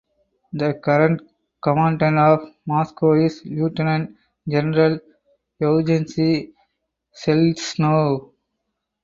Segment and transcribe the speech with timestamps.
[0.53, 1.21] The current
[1.63, 4.17] Commandant of Moscow is Lieutenant
[4.49, 4.99] General
[5.59, 6.55] Yevgeny
[7.15, 8.31] Seleznev.